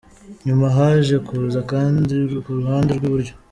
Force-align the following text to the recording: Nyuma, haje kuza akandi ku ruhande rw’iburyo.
Nyuma, 0.45 0.65
haje 0.77 1.15
kuza 1.27 1.57
akandi 1.63 2.15
ku 2.43 2.49
ruhande 2.59 2.91
rw’iburyo. 2.97 3.33